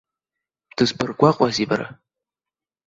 Дызбыргәаҟуазеи 0.75 1.69
бара! 1.69 1.87